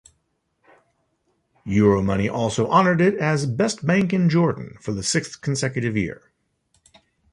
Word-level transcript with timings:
Euromoney 1.63 2.27
also 2.27 2.65
honored 2.69 2.99
it 3.01 3.13
as 3.19 3.45
"Best 3.45 3.85
Bank 3.85 4.11
in 4.11 4.29
Jordan" 4.31 4.77
for 4.81 4.93
the 4.93 5.03
sixth 5.03 5.39
consecutive 5.41 5.95
year. 5.95 6.31